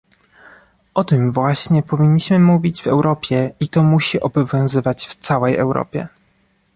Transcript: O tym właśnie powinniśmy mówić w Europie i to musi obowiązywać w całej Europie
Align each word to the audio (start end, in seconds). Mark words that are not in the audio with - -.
O 0.93 1.03
tym 1.03 1.31
właśnie 1.31 1.83
powinniśmy 1.83 2.39
mówić 2.39 2.81
w 2.81 2.87
Europie 2.87 3.51
i 3.59 3.69
to 3.69 3.83
musi 3.83 4.19
obowiązywać 4.21 5.07
w 5.07 5.15
całej 5.15 5.55
Europie 5.57 6.07